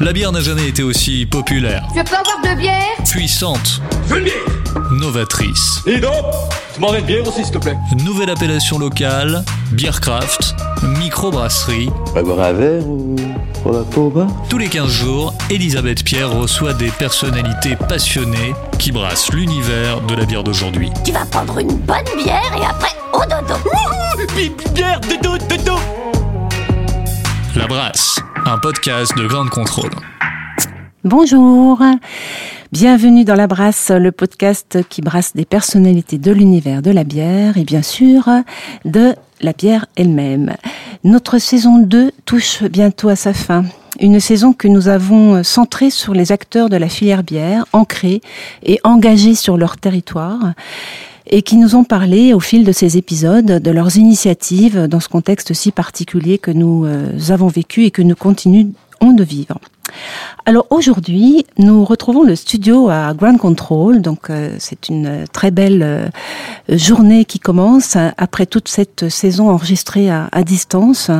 [0.00, 4.14] La bière n'a jamais été aussi populaire, Tu veux pas avoir de bière puissante, Je
[4.14, 5.80] veux une bière novatrice.
[5.86, 6.12] Et donc
[6.72, 10.54] Tu m'en une bière aussi, s'il te plaît Nouvelle appellation locale, Beercraft,
[11.00, 11.90] microbrasserie.
[12.14, 13.16] Va boire un verre ou
[13.64, 14.12] pour la peau
[14.48, 20.24] Tous les 15 jours, Elisabeth Pierre reçoit des personnalités passionnées qui brassent l'univers de la
[20.26, 20.90] bière d'aujourd'hui.
[21.04, 23.54] Tu vas prendre une bonne bière et après au dodo.
[24.72, 25.74] Bière, dodo, dodo
[27.56, 29.90] La Brasse, un podcast de grande contrôle.
[31.04, 31.82] Bonjour,
[32.72, 37.58] bienvenue dans La Brasse, le podcast qui brasse des personnalités de l'univers de la bière
[37.58, 38.26] et bien sûr
[38.86, 40.56] de la bière elle-même.
[41.04, 43.66] Notre saison 2 touche bientôt à sa fin.
[44.00, 48.22] Une saison que nous avons centrée sur les acteurs de la filière bière, ancrés
[48.62, 50.54] et engagés sur leur territoire
[51.30, 55.08] et qui nous ont parlé au fil de ces épisodes de leurs initiatives dans ce
[55.08, 59.58] contexte si particulier que nous euh, avons vécu et que nous continuons de vivre.
[60.44, 64.00] Alors aujourd'hui, nous retrouvons le studio à Ground Control.
[64.00, 66.08] Donc euh, c'est une très belle euh,
[66.68, 71.10] journée qui commence après toute cette saison enregistrée à, distance.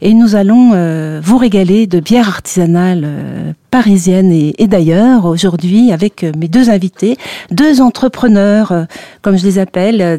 [0.00, 6.32] Et nous allons vous régaler de bières artisanales parisiennes et, et d'ailleurs aujourd'hui avec euh,
[6.36, 7.16] mes deux invités,
[7.50, 8.84] deux entrepreneurs, euh,
[9.22, 10.16] comme je les appelle, euh,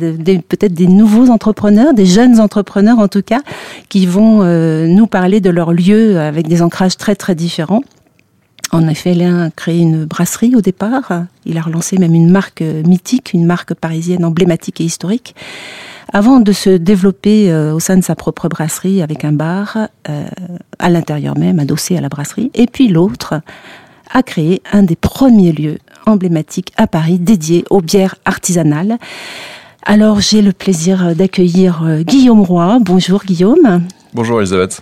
[0.47, 3.41] peut-être des nouveaux entrepreneurs, des jeunes entrepreneurs en tout cas,
[3.89, 4.44] qui vont
[4.88, 7.81] nous parler de leur lieu avec des ancrages très très différents.
[8.72, 11.25] En effet, l'un a créé une brasserie au départ.
[11.45, 15.35] Il a relancé même une marque mythique, une marque parisienne emblématique et historique,
[16.14, 19.78] avant de se développer euh, au sein de sa propre brasserie avec un bar
[20.09, 20.28] euh,
[20.80, 22.52] à l'intérieur même, adossé à la brasserie.
[22.53, 23.42] Et puis l'autre
[24.12, 28.98] a créé un des premiers lieux emblématiques à Paris dédié aux bières artisanales.
[29.84, 32.80] Alors j'ai le plaisir d'accueillir euh, Guillaume Roy.
[32.81, 33.84] Bonjour Guillaume.
[34.14, 34.81] Bonjour Elisabeth.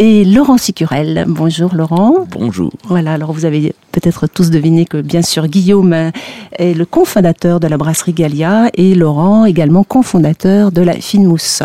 [0.00, 1.24] Et Laurent Sicurel.
[1.26, 2.24] Bonjour Laurent.
[2.30, 2.70] Bonjour.
[2.84, 6.12] Voilà, alors vous avez peut-être tous deviné que bien sûr Guillaume
[6.52, 11.64] est le cofondateur de la brasserie Gallia et Laurent également cofondateur de la Fine Mousse.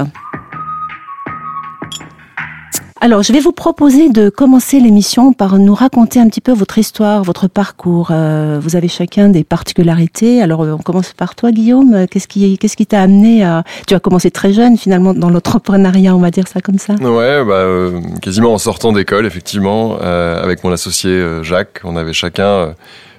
[3.03, 6.77] Alors, je vais vous proposer de commencer l'émission par nous raconter un petit peu votre
[6.77, 8.11] histoire, votre parcours.
[8.11, 10.41] Euh, vous avez chacun des particularités.
[10.41, 12.07] Alors, on commence par toi, Guillaume.
[12.09, 13.65] Qu'est-ce qui, qu'est-ce qui t'a amené à...
[13.87, 16.93] Tu as commencé très jeune, finalement, dans l'entrepreneuriat, on va dire ça comme ça.
[16.93, 22.13] Ouais, bah, euh, quasiment en sortant d'école, effectivement, euh, avec mon associé Jacques, on avait
[22.13, 22.73] chacun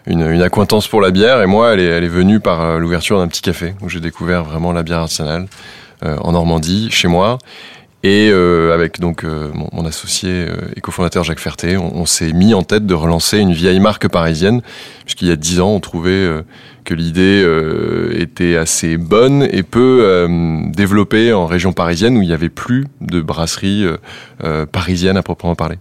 [0.06, 3.42] une, une acquaintance pour la bière, et moi, elle est, venue par l'ouverture d'un petit
[3.42, 5.44] café, où j'ai découvert vraiment la bière artisanale
[6.00, 7.36] en Normandie, chez moi.
[8.04, 12.34] Et euh, avec donc euh, mon, mon associé euh, et cofondateur Jacques Ferté, on, s'est
[12.34, 14.60] mis en tête de relancer une vieille marque parisienne,
[15.06, 16.42] puisqu'il y a dix ans, on trouvait euh,
[16.84, 22.28] que l'idée euh, était assez bonne et peu euh, développée en région parisienne où il
[22.28, 23.86] n'y avait plus de brasserie
[24.44, 25.76] euh, parisienne à proprement parler.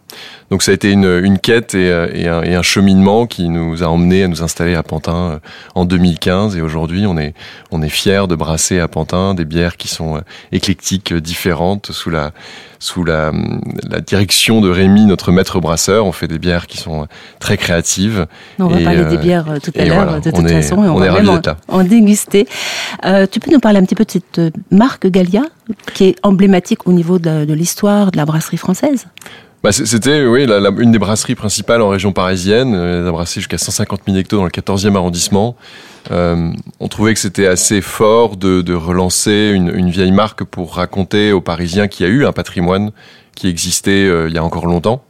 [0.51, 3.49] Donc ça a été une, une quête et, euh, et, un, et un cheminement qui
[3.49, 5.39] nous a emmenés à nous installer à Pantin euh,
[5.75, 7.33] en 2015 et aujourd'hui on est
[7.71, 10.21] on est fiers de brasser à Pantin des bières qui sont
[10.51, 12.31] éclectiques, différentes sous la
[12.79, 13.31] sous la,
[13.89, 16.05] la direction de Rémi, notre maître brasseur.
[16.05, 17.07] On fait des bières qui sont
[17.39, 18.27] très créatives.
[18.59, 20.89] On va Et, parler des bières tout à l'heure, voilà, de toute est- façon, et
[20.89, 22.45] on, on est va même en, en déguster.
[23.05, 25.43] Euh, tu peux nous parler un petit peu de cette marque Gallia,
[25.93, 29.07] qui est emblématique au niveau de, l'histoire de la brasserie française
[29.63, 32.73] Bah, C'était oui, la, une des brasseries principales en région parisienne.
[32.75, 35.55] Euh, Elle a brassé jusqu'à 150 000 hectos dans le 14e arrondissement.
[36.11, 41.41] Euh, on trouvait que c'était assez fort de, relancer une, vieille marque pour raconter aux
[41.41, 42.91] Parisiens qu'il y a eu un patrimoine
[43.35, 45.03] qui existait euh, il y a encore longtemps.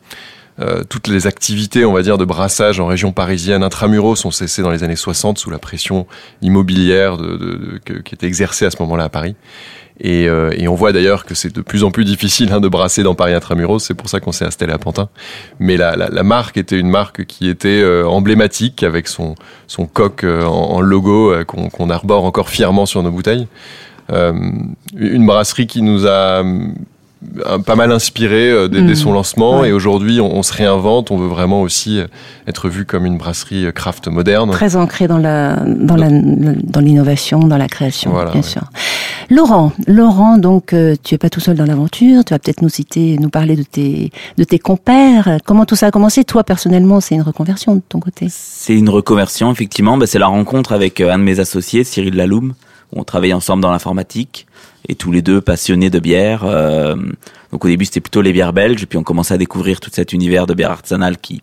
[0.60, 4.62] Euh, toutes les activités, on va dire, de brassage en région parisienne intramuros sont cessées
[4.62, 6.06] dans les années 60 sous la pression
[6.44, 7.18] immobilière
[7.84, 9.36] qui était exercée à ce moment-là à Paris.
[10.00, 12.68] Et, euh, et on voit d'ailleurs que c'est de plus en plus difficile hein, de
[12.68, 13.80] brasser dans Paris intramuros.
[13.80, 15.10] C'est pour ça qu'on s'est installé à Pantin.
[15.60, 19.36] Mais la, la, la marque était une marque qui était euh, emblématique avec son,
[19.68, 23.48] son coq euh, en, en logo euh, qu'on qu'on arbore encore fièrement sur nos bouteilles.
[24.12, 24.34] Euh,
[24.98, 26.44] une brasserie qui nous a
[27.66, 28.96] pas mal inspiré euh, dès, dès Mm.
[28.96, 29.60] son lancement.
[29.62, 29.70] Ouais.
[29.70, 31.12] Et aujourd'hui, on, on se réinvente.
[31.12, 32.08] On veut vraiment aussi euh,
[32.48, 34.52] être vu comme une brasserie euh, craft moderne.
[34.52, 38.48] Très ancré dans la dans la dans l'innovation, dans la création, Voilà, bien ouais.
[38.48, 38.64] sûr.
[39.30, 42.24] Laurent, Laurent, donc euh, tu es pas tout seul dans l'aventure.
[42.26, 45.38] Tu vas peut-être nous citer, nous parler de tes de tes compères.
[45.46, 46.24] Comment tout ça a commencé?
[46.24, 48.28] Toi personnellement, c'est une reconversion de ton côté?
[48.30, 49.98] C'est une reconversion, effectivement.
[49.98, 52.54] Bah, c'est la rencontre avec un de mes associés, Cyril Laloum.
[52.96, 54.46] On travaillait ensemble dans l'informatique
[54.90, 56.44] et tous les deux passionnés de bière.
[56.46, 56.96] euh,
[57.52, 58.86] donc au début, c'était plutôt les bières belges.
[58.86, 61.42] Puis on commençait à découvrir tout cet univers de bière artisanale qui,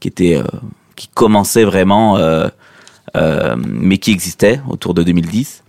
[0.00, 0.44] qui était, euh,
[0.96, 2.48] qui commençait vraiment, euh,
[3.16, 5.62] euh, mais qui existait autour de 2010.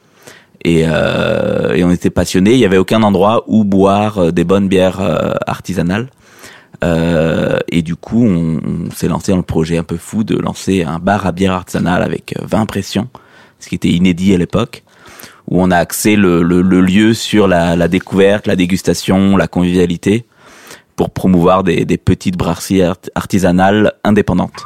[0.65, 2.53] Et, euh, et on était passionnés.
[2.53, 5.01] Il y avait aucun endroit où boire euh, des bonnes bières
[5.47, 6.09] artisanales.
[7.69, 10.83] Et du coup, on, on s'est lancé dans le projet un peu fou de lancer
[10.83, 13.07] un bar à bière artisanale avec euh, 20 pressions,
[13.59, 14.82] ce qui était inédit à l'époque,
[15.53, 19.47] où on a axé le, le- le lieu sur la, la découverte, la dégustation, la
[19.47, 20.25] convivialité,
[20.95, 24.63] pour promouvoir des, des petites brasseries art- artisanales indépendantes.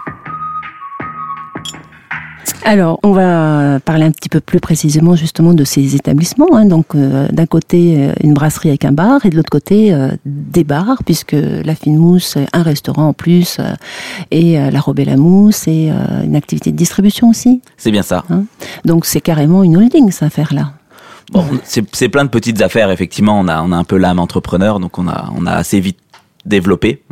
[2.63, 6.53] Alors, on va parler un petit peu plus précisément justement de ces établissements.
[6.53, 6.65] hein.
[6.65, 10.09] Donc, euh, d'un côté, euh, une brasserie avec un bar, et de l'autre côté, euh,
[10.25, 13.73] des bars, puisque la Fine Mousse, un restaurant en plus, euh,
[14.31, 15.91] et la Robe et la Mousse, et
[16.25, 17.61] une activité de distribution aussi.
[17.77, 18.23] C'est bien ça.
[18.85, 20.73] Donc, c'est carrément une holding, cette affaire-là.
[21.31, 22.89] Bon, c'est plein de petites affaires.
[22.89, 25.79] Effectivement, on a on a un peu l'âme entrepreneur, donc on a on a assez
[25.79, 25.99] vite
[26.45, 27.03] développé.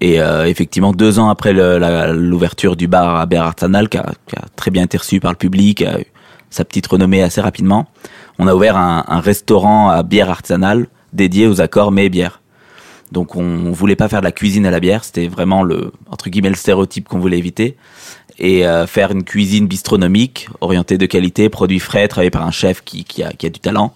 [0.00, 4.36] Et euh, effectivement, deux ans après l'ouverture du bar à bière artisanale, qui a, qui
[4.36, 6.06] a très bien été reçu par le public, a eu
[6.50, 7.88] sa petite renommée assez rapidement,
[8.38, 12.40] on a ouvert un, un restaurant à bière artisanale dédié aux accords mets et bières.
[13.10, 15.92] Donc on, on voulait pas faire de la cuisine à la bière, c'était vraiment le
[16.10, 17.76] entre guillemets le stéréotype qu'on voulait éviter
[18.38, 22.82] et euh, faire une cuisine bistronomique orientée de qualité, produits frais, travaillé par un chef
[22.84, 23.92] qui, qui, a, qui a du talent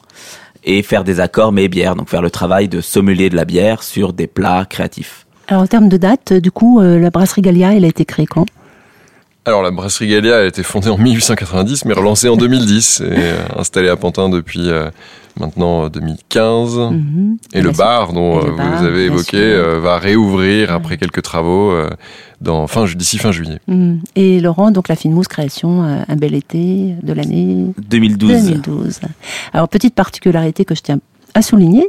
[0.64, 3.82] et faire des accords mais bières, donc faire le travail de sommelier de la bière
[3.82, 5.26] sur des plats créatifs.
[5.48, 8.04] Alors, en termes de date, euh, du coup, euh, la brasserie Gallia, elle a été
[8.04, 8.46] créée quand?
[9.44, 13.36] Alors la brasserie Gallia a été fondée en 1890 mais relancée en 2010 et euh,
[13.56, 14.88] installée à Pantin depuis euh,
[15.38, 16.76] maintenant euh, 2015.
[16.76, 17.38] Mhm.
[17.52, 21.22] Et le bar dont le euh, bar, vous avez évoqué euh, va réouvrir après quelques
[21.22, 21.90] travaux euh,
[22.40, 23.58] dans fin d'ici fin juillet.
[23.66, 24.00] Mhm.
[24.16, 28.30] Et Laurent, donc la Fine Mousse création, euh, un bel été de l'année 2012.
[28.30, 29.00] 2012.
[29.52, 30.98] Alors, petite particularité que je tiens
[31.34, 31.88] à souligner,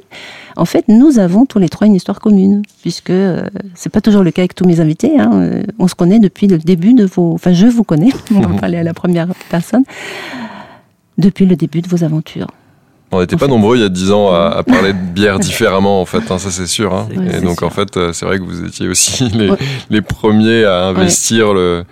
[0.55, 3.43] en fait, nous avons tous les trois une histoire commune, puisque euh,
[3.75, 5.19] c'est pas toujours le cas avec tous mes invités.
[5.19, 5.31] hein.
[5.33, 7.33] Euh, On se connaît depuis le début de vos...
[7.33, 9.83] Enfin, je vous connais, on va parler à la première personne,
[11.17, 12.47] depuis le début de vos aventures.
[13.11, 13.51] On n'était pas fait.
[13.51, 16.39] nombreux il y a dix ans à, à parler de bière différemment en fait, hein,
[16.39, 16.93] ça c'est sûr.
[16.95, 17.07] hein.
[17.31, 17.67] Et donc sûr.
[17.67, 19.57] en fait euh, c'est vrai que vous étiez aussi les, Ouais.
[19.91, 21.83] les premiers à investir le,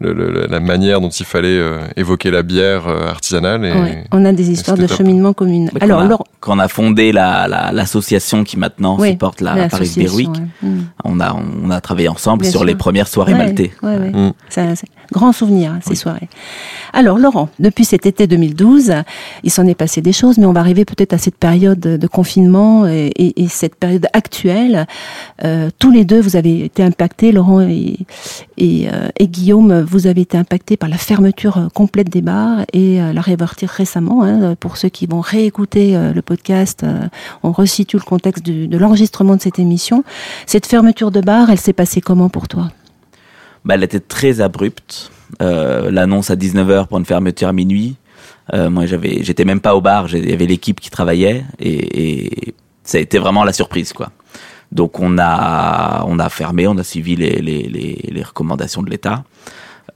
[0.00, 3.64] le- le- la manière dont il fallait euh, évoquer la bière euh, artisanale.
[3.64, 4.96] Et, Ouais, on a des histoires de top.
[4.98, 5.70] cheminement communes.
[5.74, 9.10] Mais Alors, quand, on a, quand on a fondé la- la- l'association qui maintenant Oui,
[9.10, 10.68] supporte la, Paris Beer l'association, Week, ouais.
[10.68, 10.84] Mhm.
[11.04, 11.34] on, a,
[11.64, 12.66] on a travaillé ensemble Bien sur sûr.
[12.66, 13.72] les premières soirées Ouais, maltais.
[13.82, 14.12] ouais, ouais.
[15.12, 16.28] Grand souvenir, hein, ces soirées.
[16.92, 18.92] Alors, Laurent, depuis cet été 2012,
[19.42, 22.06] il s'en est passé des choses, mais on va arriver peut-être à cette période de
[22.06, 24.86] confinement et, et- et cette période actuelle.
[25.44, 27.96] Euh, tous les deux, vous avez été impactés, Laurent et,
[28.58, 32.60] et, euh, et Guillaume, vous avez été impactés par la fermeture euh, complète des bars
[32.74, 34.22] et euh, la réouverture récemment.
[34.24, 34.54] hein.
[34.60, 36.84] pour ceux qui vont réécouter le podcast,
[37.42, 40.04] on resitue le contexte du- de l'enregistrement de cette émission.
[40.46, 42.68] Cette fermeture de bar, elle s'est passée comment pour toi?
[43.64, 45.10] Bah, elle était très abrupte.
[45.42, 47.96] Euh, L'annonce à 19h pour une fermeture à minuit.
[48.54, 50.12] Euh, moi, j'avais, j'étais même pas au bar.
[50.14, 54.10] Il y avait l'équipe qui travaillait et, ça a été vraiment la surprise, quoi.
[54.72, 59.24] Donc on a, on a fermé, on a suivi les, les, les, recommandations de l'État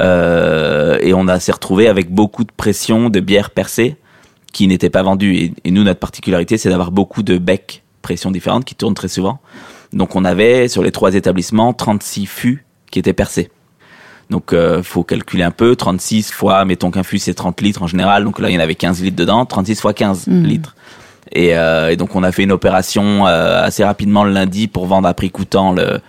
[0.03, 3.97] Euh, et on a s'est retrouvé avec beaucoup de pression de bières percées
[4.53, 5.37] qui n'étaient pas vendues.
[5.37, 9.09] Et, et nous, notre particularité, c'est d'avoir beaucoup de becs pression différentes qui tournent très
[9.09, 9.41] souvent.
[9.93, 13.51] Donc on avait sur les trois établissements 36 fûts qui étaient percés.
[14.33, 17.87] Donc euh, faut calculer un peu, 36 fois, mettons qu'un fût c'est 30 litres en
[17.87, 20.43] général, donc là il y en avait 15 litres dedans, 36 fois 15 Mhm.
[20.45, 20.75] litres.
[21.33, 24.87] Et, euh, et donc on a fait une opération euh, assez rapidement le lundi pour
[24.87, 26.01] vendre à prix coûtant le,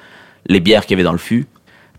[0.47, 1.45] les bières qu'il y avait dans le fût.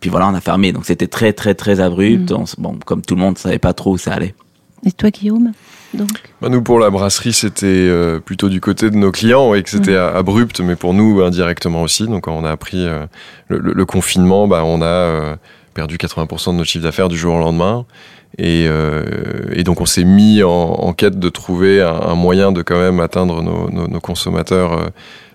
[0.01, 2.33] Puis voilà, on a fermé, donc c'était très très très abrupt.
[2.33, 4.35] On s- bon, comme tout le monde, on savait pas trop où ça allait.
[4.87, 5.53] Et toi, Guillaume
[5.95, 6.09] donc?
[6.43, 9.71] Bah, nous, pour la brasserie, c'était euh, plutôt du côté de nos clients et que
[9.71, 12.09] c'était a- abrupt, mais pour nous, indirectement aussi.
[12.09, 13.07] Donc, quand on a appris euh,
[13.47, 15.37] le, le- le confinement, bah, on a euh,
[15.75, 17.85] perdu 80% de notre chiffre d'affaires du jour au lendemain.
[18.39, 19.05] Et, euh,
[19.53, 22.79] et donc, on s'est mis en, en quête de trouver un, un moyen de quand
[22.79, 24.87] même atteindre nos, nos- nos consommateurs euh,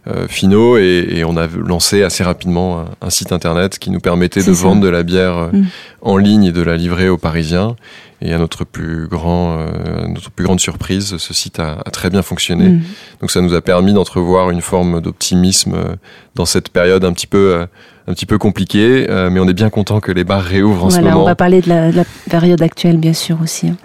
[0.07, 0.77] euh, finaux.
[0.77, 4.53] Et, et on a lancé assez rapidement un, un site internet qui nous permettait de
[4.53, 4.63] ça.
[4.63, 5.63] vendre de la bière Mm.
[6.01, 7.75] en ligne et de la livrer aux Parisiens.
[8.21, 12.09] Et à notre plus grand, euh, notre plus grande surprise, ce site a, a très
[12.09, 12.67] bien fonctionné.
[12.69, 12.81] Mhm.
[13.21, 15.95] Donc ça nous a permis d'entrevoir une forme d'optimisme euh,
[16.35, 17.65] dans cette période un petit peu, euh,
[18.07, 19.05] un petit peu compliquée.
[19.09, 21.25] euh, mais on est bien content que les bars réouvrent en ce Voilà, on moment.
[21.27, 23.69] va parler de la, de la période actuelle, bien sûr, aussi.
[23.69, 23.77] hein.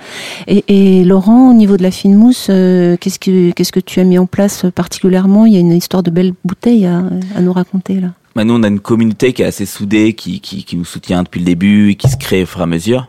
[0.48, 4.00] Et, et Laurent, au niveau de la fine mousse, euh, qu'est-ce que qu'est-ce que tu
[4.00, 5.46] as mis en place particulièrement?
[5.46, 7.04] Il y a une histoire de belles bouteilles à,
[7.36, 8.08] à nous raconter là.
[8.34, 11.22] Bah, nous, on a une communauté qui est assez soudée, qui, qui, qui nous soutient
[11.22, 13.08] depuis le début et qui se crée au fur et à mesure.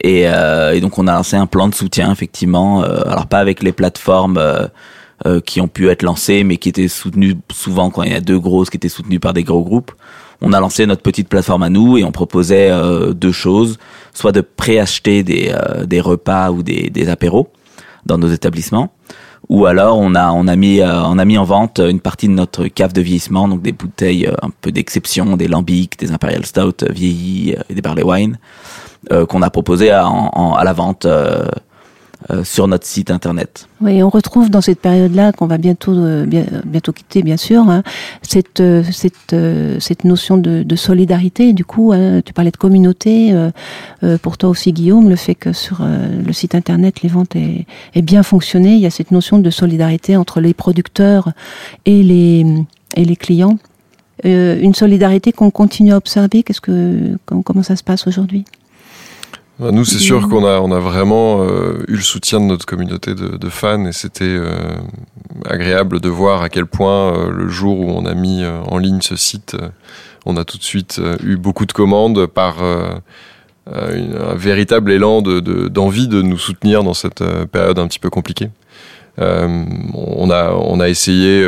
[0.00, 2.82] Et, euh, et donc, on a lancé un plan de soutien, effectivement.
[2.82, 6.88] euh, alors, pas avec les plateformes euh, qui ont pu être lancées, mais qui étaient
[6.88, 9.92] soutenues souvent quand il y a deux grosses qui étaient soutenues par des gros groupes.
[10.40, 12.70] On a lancé notre petite plateforme à nous et on proposait
[13.14, 13.78] deux choses.
[14.12, 15.54] Soit de préacheter des,
[15.86, 17.50] des repas ou des, des apéros
[18.04, 18.92] dans nos établissements
[19.48, 22.28] ou alors on a on a mis euh, on a mis en vente une partie
[22.28, 26.46] de notre cave de vieillissement donc des bouteilles un peu d'exception des lambics des imperial
[26.46, 28.38] stout vieillis euh, et des barley wine
[29.10, 30.08] qu'on a proposé à,
[30.64, 31.44] la vente euh,
[32.30, 36.24] euh, sur notre site internet Oui, on retrouve dans cette période-là qu'on va bientôt euh,
[36.24, 37.82] bien- bientôt quitter, bien sûr, hein,
[38.22, 41.52] cette euh, cette euh, cette notion de, solidarité.
[41.52, 43.32] Du coup, hein, tu parlais de communauté.
[43.34, 43.50] euh,
[44.04, 47.36] euh, pour toi aussi, Guillaume, le fait que sur euh, le site internet, les ventes
[47.36, 47.66] aient,
[48.02, 51.32] bien fonctionné, il y a cette notion de solidarité entre les producteurs
[51.84, 52.46] et les
[52.96, 53.58] et les clients.
[54.24, 56.42] Euh, une solidarité qu'on continue à observer.
[56.42, 58.44] Qu'est-ce que comment, ça se passe aujourd'hui?
[59.60, 63.14] Nous, c'est sûr qu'on a, on a vraiment euh, eu le soutien de notre communauté
[63.14, 64.50] de, de fans et c'était euh,
[65.44, 69.00] agréable de voir à quel point euh, le jour où on a mis en ligne
[69.00, 69.56] ce site,
[70.26, 72.56] on a tout de suite eu beaucoup de commandes par
[73.66, 77.98] une- un véritable élan de, de- d'envie de nous soutenir dans cette période un petit
[78.00, 78.50] peu compliquée.
[79.18, 81.46] On a, on a essayé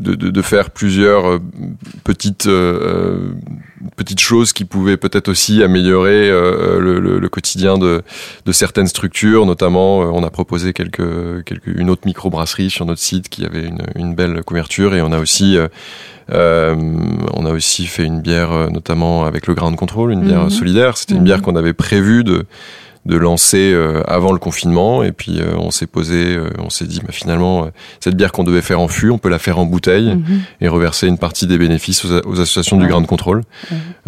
[0.00, 1.38] de, de, de faire plusieurs euh,
[2.04, 3.18] petites euh, euh,
[3.96, 8.02] petites choses qui pouvaient peut-être aussi améliorer euh, le, le- le quotidien de,
[8.44, 9.46] de certaines structures.
[9.46, 13.64] Notamment, euh, on a proposé quelques, quelques, une autre microbrasserie sur notre site qui avait
[13.64, 15.68] une, une belle couverture et on a aussi euh,
[16.32, 16.74] euh,
[17.34, 20.50] on a aussi fait une bière, euh, notamment avec le Ground Control, une bière Mhm.
[20.50, 20.96] solidaire.
[20.96, 21.24] C'était une Mhm.
[21.24, 22.46] bière qu'on avait prévu de
[23.06, 26.84] de lancer euh, avant le confinement et puis euh, on s'est posé, euh, on s'est
[26.86, 27.68] dit bah, finalement euh,
[28.00, 30.40] cette bière qu'on devait faire en fût, on peut la faire en bouteille Mhm.
[30.60, 32.88] et reverser une partie des bénéfices aux, aux associations du Ouais.
[32.90, 33.42] Ground Control.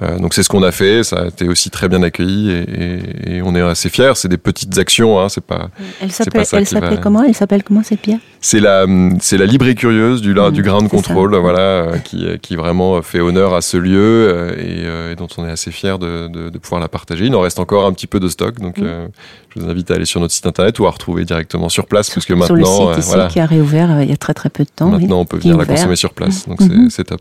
[0.02, 2.60] Euh, donc c'est ce qu'on a fait, ça a été aussi très bien accueilli et,
[2.60, 4.12] et- et on est assez fiers.
[4.16, 5.68] C'est des petites actions, hein, c'est pas.
[6.00, 7.22] Elle ça qui va- s'appelait comment?
[7.24, 8.18] Elle s'appelle comment cette bière?
[8.40, 8.84] C'est la,
[9.20, 11.02] c'est la libre et curieuse du, Mhm, du Ground c'est ça.
[11.08, 15.50] Control, voilà, qui, qui vraiment fait honneur à ce lieu et, et dont on est
[15.50, 17.26] assez fiers de, de, de pouvoir la partager.
[17.26, 18.87] Il en reste encore un petit peu de stock, donc Mhm.
[18.88, 19.08] Euh,
[19.54, 22.10] je vous invite à aller sur notre site internet ou à retrouver directement sur place,
[22.10, 24.12] parce que sur le maintenant, site euh, ici voilà, qui a réouvert euh, il y
[24.12, 24.86] a très très peu de temps.
[24.86, 26.88] oui, maintenant on peut venir la consommer sur place, donc Mhm.
[26.90, 27.20] c'est c'est top.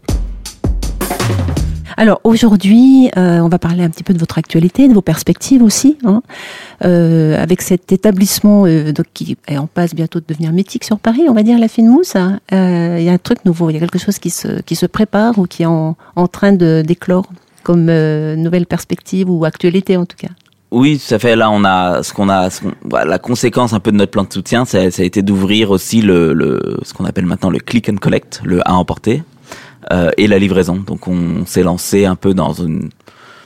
[2.00, 5.64] Alors aujourd'hui, euh, on va parler un petit peu de votre actualité, de vos perspectives
[5.64, 6.22] aussi, hein,
[6.86, 11.00] euh, avec cet établissement euh, donc, qui est en passe bientôt de devenir mythique sur
[11.00, 12.16] Paris, on va dire la fine mousse.
[12.16, 12.40] hein.
[12.52, 14.86] Il y a un truc nouveau, il y a quelque chose qui se, qui se
[14.86, 17.26] prépare ou qui est en, en train de d'éclore
[17.64, 17.86] comme
[18.36, 20.30] nouvelle perspective ou actualité en tout cas.
[20.70, 21.36] Oui, tout à fait.
[21.36, 24.34] Là, on a ce qu'on a, ce la conséquence un peu de notre plan de
[24.34, 27.88] soutien, ça, ça a été d'ouvrir aussi le, le, ce qu'on appelle maintenant le click
[27.90, 29.24] and collect, le à emporter,
[29.92, 30.76] euh, et la livraison.
[30.76, 32.90] Donc, on s'est lancé un peu dans une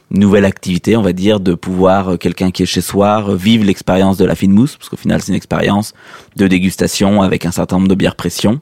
[0.10, 4.18] nouvelle activité, on va dire, de pouvoir euh, quelqu'un qui est chez soi vivre l'expérience
[4.18, 5.94] de la fine mousse, parce qu'au final, c'est une expérience
[6.38, 8.60] de dégustation avec un certain nombre de bières pression,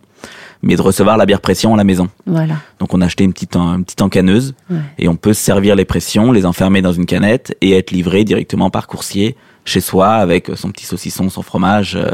[0.62, 2.10] mais de recevoir la bière pression à la maison.
[2.26, 2.56] Voilà.
[2.80, 4.78] Donc on a acheté une petite, une petite encaneuse Ouais.
[4.98, 8.24] et on peut se servir les pressions, les enfermer dans une canette et être livré
[8.26, 9.36] directement par coursier
[9.66, 12.12] chez soi avec son petit saucisson, son fromage euh,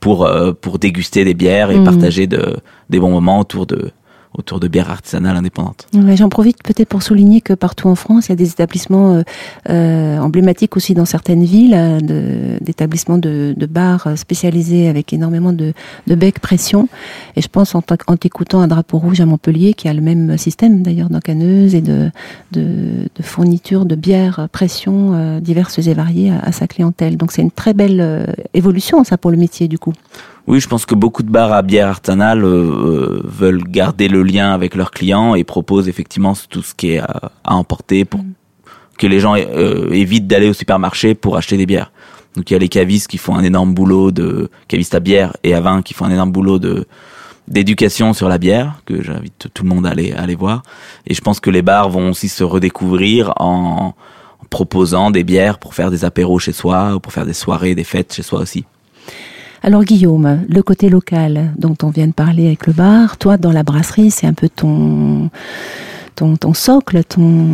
[0.00, 1.84] pour euh, pour déguster des bières et Mhm.
[1.84, 2.56] partager de,
[2.90, 3.90] des bons moments autour de
[4.36, 5.88] autour de bières artisanales indépendantes.
[6.14, 9.22] J'en profite peut-être pour souligner que partout en France, il y a des établissements euh,
[9.70, 15.72] euh, emblématiques aussi dans certaines villes, euh, d'établissements de, bars spécialisés avec énormément de,
[16.06, 16.88] de bec pression.
[17.34, 20.38] Et je pense en, en t'écoutant un drapeau rouge à Montpellier, qui a le même
[20.38, 22.10] système d'ailleurs d'encaneuse et de,
[22.52, 27.16] de, de fourniture de bières pression diverses et variées à, sa clientèle.
[27.16, 29.92] Donc c'est une très belle évolution ça pour le métier du coup.
[30.46, 34.22] Oui, je pense que beaucoup de bars à bière artisanale euh, euh, veulent garder le
[34.22, 38.20] lien avec leurs clients et proposent effectivement tout ce qui est à, à emporter pour
[38.96, 41.90] que les gens euh, évitent d'aller au supermarché pour acheter des bières.
[42.36, 45.36] Donc il y a les cavistes qui font un énorme boulot de cavistes à bière
[45.42, 46.86] et à vin qui font un énorme boulot de
[47.48, 50.62] d'éducation sur la bière que j'invite tout le monde à aller à aller voir.
[51.06, 53.94] Et je pense que les bars vont aussi se redécouvrir en,
[54.40, 57.74] en proposant des bières pour faire des apéros chez soi ou pour faire des soirées,
[57.74, 58.64] des fêtes chez soi aussi.
[59.62, 63.52] Alors Guillaume, le côté local dont on vient de parler avec le bar, toi dans
[63.52, 65.30] la brasserie, c'est un peu ton
[66.14, 67.46] ton, socle, ton,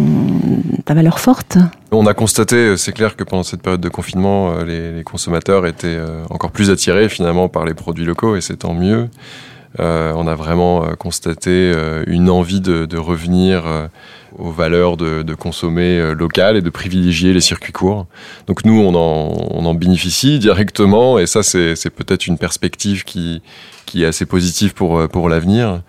[0.84, 1.58] ta valeur forte?
[1.90, 5.88] On a constaté, c'est clair que pendant cette période de confinement, euh, les, consommateurs étaient
[5.88, 9.08] euh, encore plus attirés finalement par les produits locaux et c'est tant mieux.
[9.80, 13.86] Euh, on a vraiment euh, constaté euh, une envie de, revenir euh,
[14.38, 18.06] aux valeurs de, consommer euh, local et de privilégier les circuits courts.
[18.46, 23.42] Donc nous, on en, bénéficie directement et ça, c'est peut-être une perspective qui,
[23.94, 25.82] est assez positive pour, euh, l'avenir.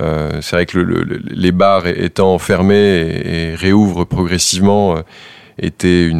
[0.00, 5.00] Euh, c'est vrai que le, le, les bars étant fermés et, réouvrent progressivement euh,
[5.60, 6.12] était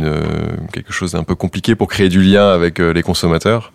[0.73, 3.73] quelque chose d'un peu compliqué pour créer du lien avec les consommateurs.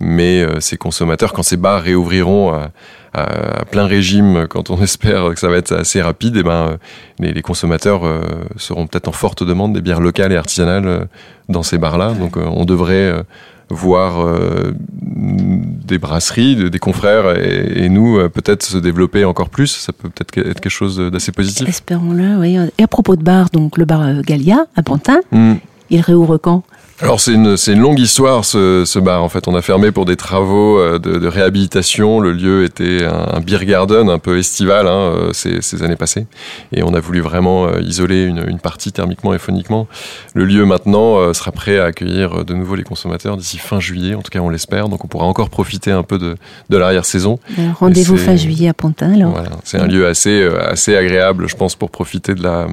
[0.00, 2.70] Mais ces consommateurs, quand ces bars réouvriront
[3.14, 6.76] à, plein régime, quand on espère que ça va être assez rapide, et ben, euh,
[7.18, 8.20] les, les consommateurs euh,
[8.56, 11.04] seront peut-être en forte demande des bières locales et artisanales euh,
[11.48, 12.12] dans ces bars-là.
[12.12, 13.24] Donc on devrait
[13.70, 19.48] voir euh, des brasseries, de- des confrères et, et nous euh, peut-être se développer encore
[19.48, 19.66] plus.
[19.68, 21.68] Ça peut peut-être être quelque chose d'assez positif.
[21.68, 22.58] Espérons-le, oui.
[22.78, 25.54] Et à propos de bar, donc le bar Galia à Pantin, Hmm.
[25.90, 26.62] il réouvre quand?
[27.02, 29.48] Alors c'est une, c'est une longue histoire ce, ce bar en fait.
[29.48, 32.20] On a fermé pour des travaux euh, de, de réhabilitation.
[32.20, 35.96] Le lieu était un, un beer garden un peu estival hein, euh, ces, ces années
[35.96, 36.26] passées.
[36.72, 39.88] Et on a voulu vraiment euh, isoler une, une partie thermiquement et phoniquement.
[40.34, 44.14] Le lieu maintenant sera prêt à accueillir de nouveau les consommateurs d'ici fin juillet.
[44.14, 44.88] En tout cas on l'espère.
[44.88, 46.36] Donc on pourra encore profiter un peu de,
[46.70, 47.40] de l'arrière-saison.
[47.80, 49.32] Rendez-vous fin juillet à Pantin, alors.
[49.32, 52.68] Voilà, c'est un lieu assez assez agréable, je pense, pour profiter de la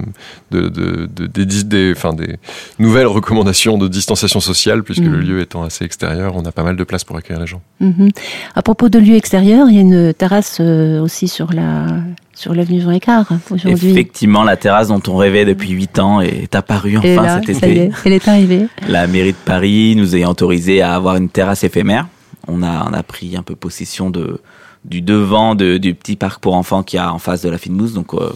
[0.52, 2.36] de, de, de- des, des, enfin, des
[2.78, 3.88] nouvelles recommandations de
[4.20, 7.16] distanciation sociale, puisque le lieu étant assez extérieur, on a pas mal de place pour
[7.18, 7.62] accueillir les gens.
[7.80, 8.10] Mhm.
[8.56, 11.88] À propos de lieux extérieurs, il y a une terrasse euh, aussi sur la
[12.34, 13.92] sur l'avenue Jean Écart aujourd'hui.
[13.92, 17.60] Effectivement, la terrasse dont on rêvait depuis 8 ans est apparue Et enfin là, cet
[17.60, 17.84] ça y été.
[17.86, 18.68] est, elle est arrivée.
[18.88, 22.08] La mairie de Paris nous a autorisé à avoir une terrasse éphémère.
[22.48, 24.40] On a, on a pris un peu possession de,
[24.86, 27.58] du devant de, du petit parc pour enfants qu'il y a en face de la
[27.58, 27.92] Fine Mousse.
[27.94, 28.32] Donc, euh,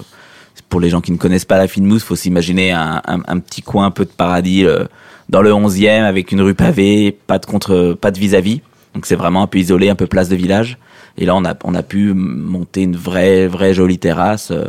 [0.68, 3.40] pour les gens qui ne connaissent pas la Fine Mousse, faut s'imaginer un, un, un
[3.40, 4.84] petit coin un peu de paradis euh,
[5.30, 8.62] dans le 11e avec une rue pavée, pas de contre, pas de vis-à-vis.
[8.94, 10.77] Donc, c'est vraiment un peu isolé, un peu place de village.
[11.18, 14.65] Et là, on a, on a pu monter une vraie, vraie jolie terrasse euh,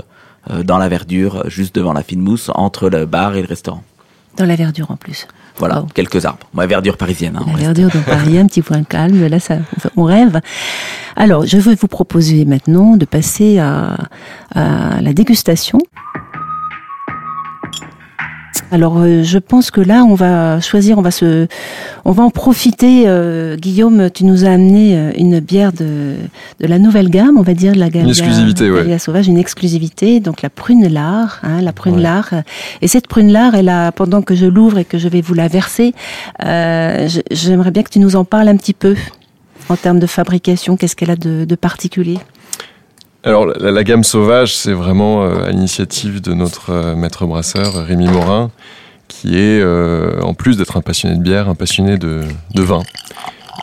[0.50, 3.82] euh, dans la verdure, juste devant la Fine Mousse, entre le bar et le restaurant.
[4.36, 5.26] Dans la verdure en plus.
[5.56, 5.86] Voilà, Wow.
[5.94, 6.46] quelques arbres.
[6.54, 7.36] Ouais, verdure parisienne.
[7.38, 9.58] hein, La verdure dans Paris, un petit point calme, là ça,
[9.96, 10.40] on rêve.
[11.16, 13.96] Alors, je veux vous proposer maintenant de passer à,
[14.54, 15.78] à la dégustation.
[18.72, 21.46] Alors, euh, je pense que là, on va choisir, on va se,
[22.04, 23.04] on va en profiter.
[23.06, 26.14] euh, Guillaume, tu nous as amené euh, une bière de,
[26.60, 28.04] de la nouvelle gamme, on va dire de la gamme.
[28.04, 28.80] Une exclusivité, ouais.
[28.80, 32.02] Galia Sauvage, une exclusivité, donc la prune lard, hein, la prune Ouais.
[32.02, 32.30] lard.
[32.82, 35.34] Et cette prune lard, elle a, pendant que je l'ouvre et que je vais vous
[35.34, 35.94] la verser,
[36.44, 38.96] euh, j'aimerais bien que tu nous en parles un petit peu
[39.68, 40.76] en termes de fabrication.
[40.76, 42.18] Qu'est-ce qu'elle a de, de particulier?
[43.24, 47.74] Alors la, la gamme sauvage, c'est vraiment euh, à l'initiative de notre euh, maître brasseur
[47.86, 48.50] Rémi Morin,
[49.08, 52.20] qui est, euh, en plus d'être un passionné de bière, un passionné de,
[52.54, 52.82] de vin.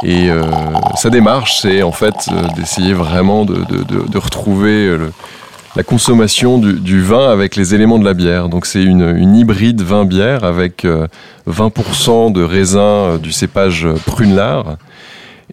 [0.04, 0.44] Et euh,
[0.96, 5.12] sa démarche, c'est en fait euh, d'essayer vraiment de, de- de- retrouver le-
[5.76, 8.50] la consommation du, du vin avec les éléments de la bière.
[8.50, 11.08] Donc c'est une, une hybride vin-bière avec euh,
[11.50, 14.78] 20% de raisin du cépage prune-lard.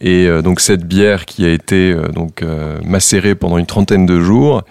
[0.00, 4.06] Et euh, donc cette bière qui a été euh, donc euh, macérée pendant une trentaine
[4.06, 4.62] de jours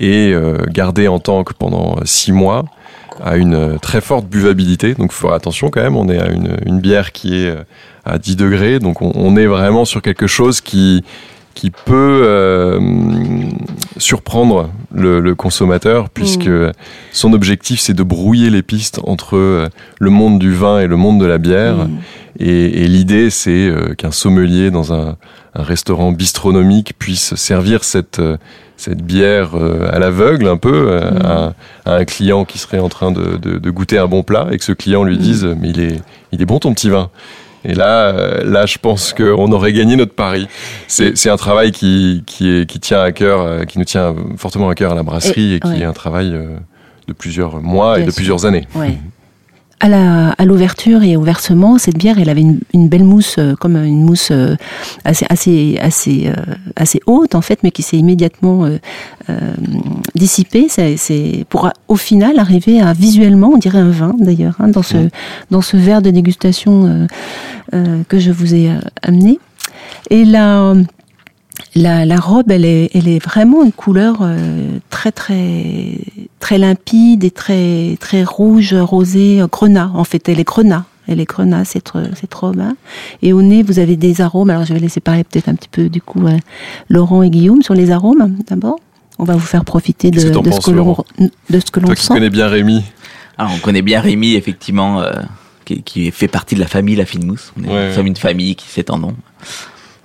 [0.00, 0.32] et
[0.68, 2.66] gardée en tank pendant six mois
[3.20, 4.94] a une très forte buvabilité.
[4.94, 5.96] Donc il faut faire attention quand même.
[5.96, 7.52] On est à une, une bière qui est
[8.04, 8.78] à 10 degrés.
[8.78, 11.02] Donc on, on est vraiment sur quelque chose qui
[11.58, 12.78] qui peut euh,
[13.96, 16.48] surprendre le, le consommateur puisque
[17.10, 21.20] son objectif c'est de brouiller les pistes entre le monde du vin et le monde
[21.20, 21.88] de la bière.
[21.88, 21.98] Mm.
[22.38, 25.16] Et, et l'idée, c'est euh, qu'un sommelier dans un,
[25.54, 28.36] un restaurant bistronomique puisse servir cette, euh,
[28.76, 31.26] cette bière euh, à l'aveugle un peu Mm.
[31.26, 34.46] à, à un client qui serait en train de, de, de goûter un bon plat
[34.52, 35.96] et que ce client lui dise mais il est,
[36.32, 37.10] il est bon ton petit vin.
[37.64, 40.46] Et là, là, je pense qu'on aurait gagné notre pari.
[40.86, 44.76] C'est un travail qui, qui, est, qui tient à cœur, qui nous tient fortement à
[44.76, 45.80] cœur à la brasserie et, Et- qui ouais.
[45.80, 46.56] est un travail euh,
[47.08, 48.16] de plusieurs mois et de sûr.
[48.16, 48.68] plusieurs années.
[48.76, 48.96] Ouais.
[49.80, 53.36] À la à l'ouverture et au versement, cette bière, elle avait une, une belle mousse,
[53.38, 54.56] euh, comme une mousse euh,
[55.04, 58.78] assez assez assez euh, assez haute en fait, mais qui s'est immédiatement euh,
[59.30, 59.54] euh,
[60.16, 60.66] dissipée.
[60.68, 65.10] C'est pour au final arriver à visuellement, on dirait un vin d'ailleurs, hein, dans ce
[65.52, 67.06] dans ce verre de dégustation euh,
[67.74, 69.38] euh, que je vous ai amené.
[70.10, 70.74] Et la
[71.74, 75.98] la, la robe, elle est, elle est vraiment une couleur euh, très très
[76.40, 79.90] très limpide et très très rouge, rosé, grenat.
[79.94, 80.84] En fait, elle est grenat.
[81.10, 82.60] Elle est grenat cette cette robe.
[82.60, 82.76] hein.
[83.22, 84.50] Et au nez, vous avez des arômes.
[84.50, 86.36] Alors, je vais laisser parler peut-être un petit peu du coup euh,
[86.90, 88.78] Laurent et Guillaume sur les arômes d'abord.
[89.18, 91.04] On va vous faire profiter de, ce penses, que l'on Laurent?
[91.18, 92.14] de ce que l'on Toi qui sent.
[92.14, 92.84] connais bien Rémi.
[93.36, 95.12] Alors, on connaît bien Rémi, effectivement, euh,
[95.64, 97.52] qui, qui fait partie de la famille La Fine Mousse.
[97.58, 99.14] On est Ouais, nous sommes une famille qui s'étend nom.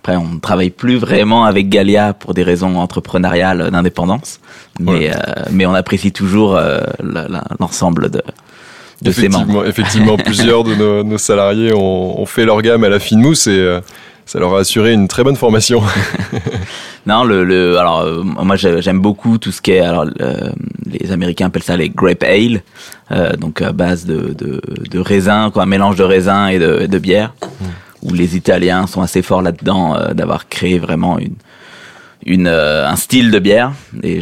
[0.06, 4.42] Après, on ne travaille plus vraiment avec Galia pour des raisons entrepreneuriales d'indépendance,
[4.78, 5.12] mais Ouais.
[5.16, 6.82] euh, mais on apprécie toujours euh,
[7.60, 8.22] l'ensemble de
[9.02, 9.10] de.
[9.10, 13.22] Effectivement, effectivement plusieurs de nos, nos salariés ont, ont fait leur gamme à la fine
[13.22, 13.80] mousse et euh,
[14.26, 15.82] ça leur a assuré une très bonne formation.
[17.06, 20.50] Non, le, le alors euh, moi j'ai- j'aime beaucoup tout ce qui est alors euh,
[20.90, 22.62] les Américains appellent ça les grape ale,
[23.12, 26.86] euh, donc à base de de, de raisin, quoi, un mélange de raisin et de,
[26.88, 27.34] de bière.
[28.04, 31.36] Où les Italiens sont assez forts là-dedans euh, d'avoir créé vraiment une
[32.26, 34.22] une euh, un style de bière et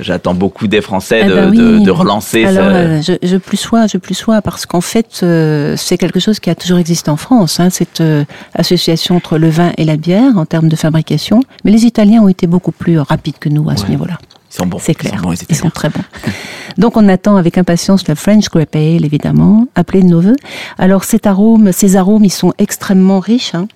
[0.00, 1.58] j'attends beaucoup des Français Eh de, ben oui.
[1.58, 4.80] de, de relancer Alors, ce- euh, je, je plus sois, je plus sois, parce qu'en
[4.80, 9.16] fait, euh, c'est quelque chose qui a toujours existé en France, hein, cette euh, association
[9.16, 11.42] entre le vin et la bière en termes de fabrication.
[11.64, 14.18] Mais les Italiens ont été beaucoup plus rapides que nous à ce niveau-là.
[14.54, 15.22] Ils sont bons, C'est ils sont clair.
[15.22, 16.00] bons, Ils sont très bons.
[16.78, 20.36] Donc on attend avec impatience le French Grape Ale, évidemment, appelé de nos voeux.
[20.78, 23.54] Alors cet arôme, ces arômes, ils sont extrêmement riches.
[23.54, 23.66] hein.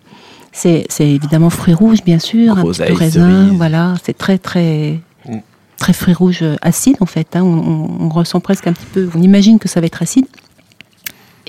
[0.53, 3.57] C'est c'est évidemment fruits rouges, bien sûr, un petit peu raisin, cerise.
[3.57, 3.95] voilà.
[4.05, 5.39] C'est très très Mm.
[5.79, 7.37] très fruits rouges euh, acides en fait.
[7.37, 7.43] hein.
[7.43, 9.09] On, on- on ressent presque un petit peu.
[9.15, 10.27] On imagine que ça va être acide.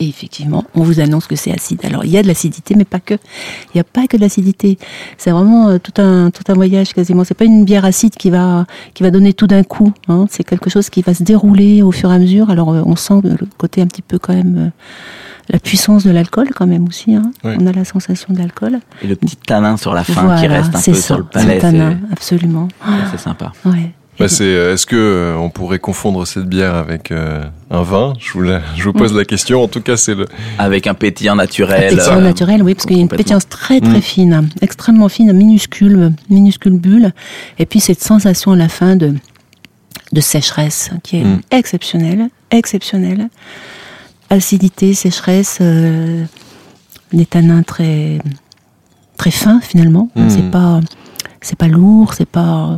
[0.01, 1.81] Et effectivement, on vous annonce que c'est acide.
[1.83, 3.15] Alors, il y a de l'acidité, mais pas que.
[3.15, 4.77] Il n'y a pas que de l'acidité.
[5.17, 7.25] C'est vraiment euh, tout un tout un voyage quasiment.
[7.25, 9.91] C'est pas une bière acide qui va qui va donner tout d'un coup.
[10.07, 10.25] hein.
[10.29, 12.49] C'est quelque chose qui va se dérouler au fur et à mesure.
[12.49, 14.69] Alors, euh, on sent le côté un petit peu quand même euh,
[15.49, 17.13] la puissance de l'alcool quand même aussi.
[17.15, 17.31] hein.
[17.43, 17.55] Oui.
[17.59, 18.79] On a la sensation d'alcool.
[19.01, 21.25] et le petit tanin sur la fin Voilà, qui reste un peu ça, sur le
[21.33, 22.67] c'est palais, le c'est tanin, absolument.
[23.11, 23.51] c'est sympa.
[23.65, 23.91] Ouais.
[24.19, 28.13] Bah, c'est, euh, est-ce que euh, on pourrait confondre cette bière avec euh, un vin?
[28.19, 29.63] Je vous, la- je vous pose la question.
[29.63, 30.25] En tout cas, c'est le.
[30.57, 31.95] Avec un pétillant Un naturel.
[31.95, 34.01] pétillant euh, naturel, oui, parce qu'il y a une pétillance très très Mm.
[34.01, 37.13] fine, extrêmement fine, minuscule, minuscule bulle,
[37.59, 39.15] et puis cette sensation à la fin de
[40.11, 41.41] de sécheresse qui est Mm.
[41.51, 43.29] exceptionnelle, exceptionnelle.
[44.31, 46.23] Acidité, sécheresse, euh,
[47.13, 48.19] des tanins très
[49.17, 50.09] très fins finalement.
[50.15, 50.29] Mm.
[50.29, 50.79] C'est pas
[51.41, 52.77] c'est pas lourd, c'est pas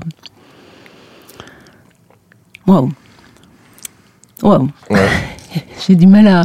[2.72, 2.90] waouh.
[4.44, 4.70] Waouh.
[4.90, 5.08] Ouais.
[5.88, 6.44] J'ai du mal à.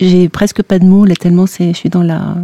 [0.00, 1.68] j'ai- presque pas de mots là tellement c'est.
[1.72, 2.34] Je suis dans la.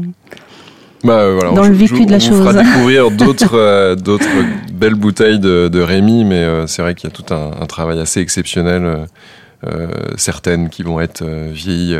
[1.04, 2.62] Bah, euh, voilà, Dans on- le vécu je- de la on vous fera chose.
[2.62, 4.26] découvrir d'autres euh, d'autres
[4.72, 7.66] belles bouteilles de, de Rémi, mais euh, c'est vrai qu'il y a tout un, un
[7.66, 9.06] travail assez exceptionnel.
[10.16, 11.98] certaines qui vont être vieillies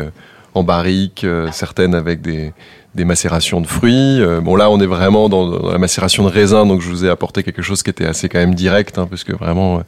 [0.55, 2.53] en barrique, certaines avec des,
[2.93, 4.21] des macérations de fruits.
[4.21, 7.05] Euh, bon là, on est vraiment dans, dans la macération de raisin, donc je vous
[7.05, 9.81] ai apporté quelque chose qui était assez quand même direct, hein, parce que vraiment, euh,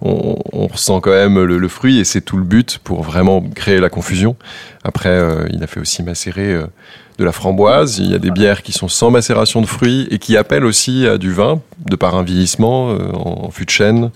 [0.00, 3.40] on, on ressent quand même le, le fruit et c'est tout le but pour vraiment
[3.54, 4.34] créer la confusion.
[4.82, 6.66] Après, euh, il a fait aussi macérer euh,
[7.18, 7.98] de la framboise.
[7.98, 11.06] Il y a des bières qui sont sans macération de fruits et qui appellent aussi
[11.06, 14.10] à du vin, de par un vieillissement euh, en, en fût de chêne,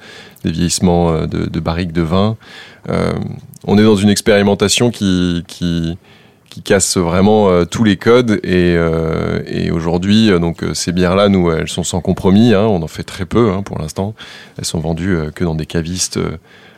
[0.45, 2.37] des vieillissements euh, de, de barriques de vin.
[3.65, 5.97] On est dans une expérimentation qui, qui,
[6.53, 11.31] qui casse vraiment euh, tous les codes et, euh, et aujourd'hui, euh, donc ces bières-là,
[11.31, 12.53] nous, elles sont sans compromis.
[12.53, 12.67] hein.
[12.67, 14.15] on en fait très peu hein, pour l'instant.
[14.59, 16.19] Elles sont vendues que dans des cavistes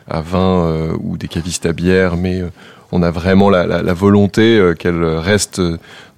[0.09, 2.49] à vin euh, ou des cavistes à bière, mais euh,
[2.91, 5.61] on a vraiment la, la, la volonté euh, qu'elle reste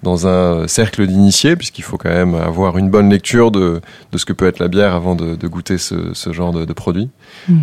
[0.04, 3.80] dans un cercle d'initiés, puisqu'il faut quand même avoir une bonne lecture de,
[4.12, 6.64] de ce que peut être la bière avant de, de goûter ce, ce genre de,
[6.64, 7.08] de produit.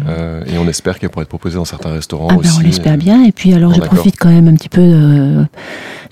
[0.10, 2.58] Euh, et on espère qu'elle pourrait être proposée dans certains restaurants Ah ben, aussi.
[2.58, 3.24] on l'espère bien.
[3.24, 4.82] Et puis alors Bon, je profite quand même un petit peu.
[4.82, 5.46] de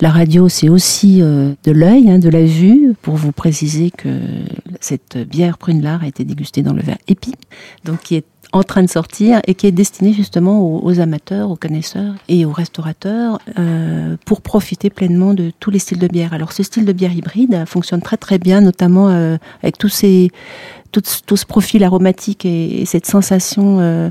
[0.00, 4.08] la radio, c'est aussi de l'œil, hein, de la vue, pour vous préciser que
[4.80, 7.34] cette bière Prunelard a été dégustée dans le verre épi,
[7.84, 8.24] donc qui est
[8.54, 12.52] en train de sortir et qui est destinée justement aux, amateurs, aux connaisseurs et aux
[12.52, 16.32] restaurateurs euh, pour profiter pleinement de tous les styles de bière.
[16.32, 20.30] Alors ce style de bière hybride fonctionne très très bien, notamment euh, avec tous ces
[20.92, 24.10] tout, ce profil aromatique et, et cette sensation euh,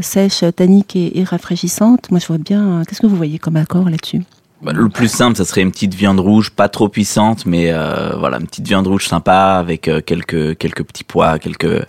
[0.00, 2.12] sèche, tannique et, rafraîchissante.
[2.12, 2.84] Moi, je vois bien.
[2.86, 4.22] Qu'est-ce que vous voyez comme accord là-dessus?
[4.62, 7.72] Bah, le plus simple, ça serait une petite viande rouge, pas trop puissante, mais
[8.16, 11.84] voilà, une petite viande rouge sympa avec quelques quelques petits pois, quelques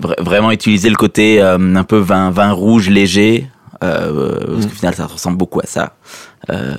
[0.00, 3.48] vra- vraiment utiliser le côté euh, un peu vin vin rouge léger,
[3.82, 4.68] euh, parce Mm.
[4.68, 5.94] qu'au final, ça ressemble beaucoup à ça,
[6.50, 6.74] euh,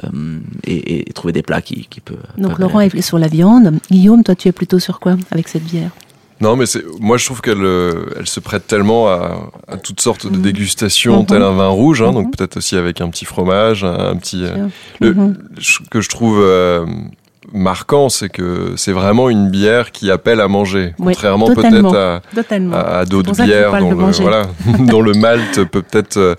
[0.66, 2.16] et, et trouver des plats qui qui peut.
[2.38, 3.74] Donc peuvent- Laurent est sur la viande.
[3.92, 5.90] Guillaume, toi, tu es plutôt sur quoi avec cette bière?
[6.42, 10.02] Non, mais c'est, moi je trouve qu'elle euh, elle se prête tellement à, à toutes
[10.02, 10.42] sortes de Mhm.
[10.42, 11.26] dégustations, Mhm.
[11.26, 14.44] tel un vin rouge, hein, donc peut-être aussi avec un petit fromage, un, un petit.
[14.44, 14.68] euh,
[15.00, 16.86] le- ce que je trouve euh,
[17.52, 22.22] marquant, c'est que c'est vraiment une bière qui appelle à manger, Oui, contrairement peut-être
[22.74, 24.22] à, d'autres bières dont le, manger.
[24.24, 24.44] voilà,
[24.80, 26.36] dont le malt peut peut-être euh,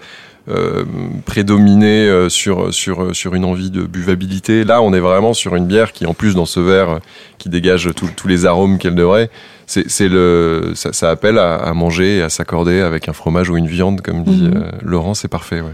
[0.49, 0.85] euh,
[1.25, 4.65] prédominer euh, sur, sur, sur une envie de buvabilité.
[4.65, 7.01] Là, on est vraiment sur une bière qui, en plus, dans ce verre,
[7.39, 9.31] qui dégage tous les arômes qu'elle devrait,
[9.67, 13.57] c'est le ça, ça appelle à, à manger et à s'accorder avec un fromage ou
[13.57, 14.57] une viande, comme dit Mhm.
[14.57, 15.61] euh, Laurent, c'est parfait.
[15.63, 15.73] Ouais.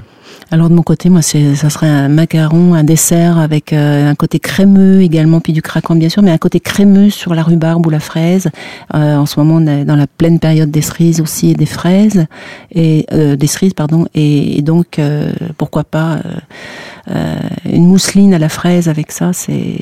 [0.53, 4.15] Alors de mon côté, moi, c'est, ça serait un macaron, un dessert avec euh, un
[4.17, 7.87] côté crémeux également, puis du craquant bien sûr, mais un côté crémeux sur la rhubarbe
[7.87, 8.49] ou la fraise.
[8.95, 11.67] Euh, en ce moment, on est dans la pleine période des cerises aussi et des
[11.67, 12.27] fraises
[12.75, 14.07] et euh, des cerises, pardon.
[14.15, 15.01] Et, et donc,
[15.57, 16.19] pourquoi pas
[17.71, 19.77] une mousseline à la fraise avec ça, c'est.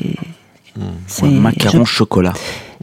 [1.07, 2.33] c'est- Ouais, macaron chocolat.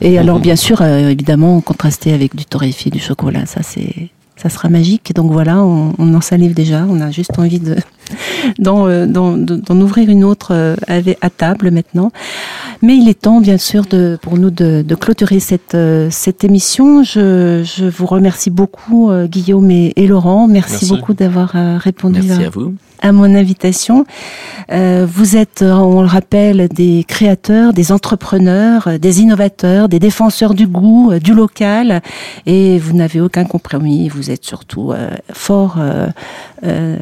[0.02, 4.70] Et alors, bien sûr, évidemment, contrasté avec du torréfié, du chocolat, ça c'est, ça sera
[4.70, 5.14] magique.
[5.16, 6.86] Donc voilà, on, on en salive déjà.
[6.90, 7.76] On a juste envie de
[8.60, 10.76] d'en, euh, d'en, de- d'en ouvrir une autre euh,
[11.22, 12.12] à table maintenant.
[12.82, 16.44] Mais il est temps, bien sûr, de, pour nous de, de clôturer cette euh, cette
[16.44, 17.04] émission.
[17.04, 20.48] Je, je vous remercie beaucoup, Guillaume et, et Laurent.
[20.48, 20.90] Merci, Merci.
[20.90, 22.74] beaucoup d'avoir répondu Merci à, à vous.
[23.06, 24.04] À mon invitation.
[24.72, 30.00] Euh, vous êtes, euh, on le rappelle, des créateurs, des entrepreneurs, euh, des innovateurs, des
[30.00, 32.02] défenseurs du goût, euh, du local,
[32.48, 34.10] et vous n'avez aucun compromis.
[34.10, 36.08] Vous êtes surtout euh, fort euh,
[36.66, 36.98] euh,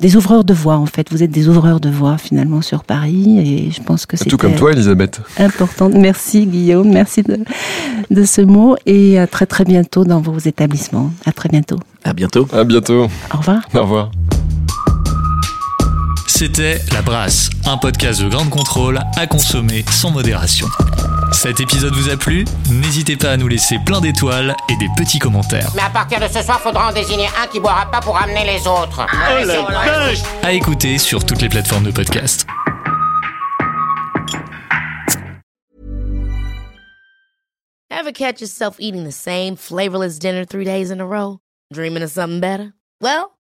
[0.00, 1.06] des ouvreurs de voix, en fait.
[1.12, 4.36] Vous êtes des ouvreurs de voix finalement sur Paris, et je pense que c'est Tout
[4.36, 5.20] comme toi, Elisabeth.
[5.38, 5.88] important.
[5.94, 7.38] Merci Guillaume, merci de,
[8.10, 11.12] de ce mot, et à très très bientôt dans vos établissements.
[11.26, 11.78] À très bientôt.
[12.02, 12.48] À bientôt.
[12.52, 13.06] À bientôt.
[13.32, 13.60] Au revoir.
[13.74, 14.10] Au revoir.
[16.38, 20.68] C'était La Brasse, un podcast de grande contrôle à consommer sans modération.
[21.32, 22.44] Cet épisode vous a plu?
[22.70, 25.72] N'hésitez pas à nous laisser plein d'étoiles et des petits commentaires.
[25.74, 28.44] Mais à partir de ce soir, faudra en désigner un qui boira pas pour amener
[28.44, 29.04] les autres.
[29.12, 32.46] Oh la vache À écouter sur toutes les plateformes de podcast.
[37.90, 41.40] Ever catch yourself eating the same flavorless dinner three days in a row?
[41.74, 42.74] Dreaming of something better?
[43.02, 43.37] Well,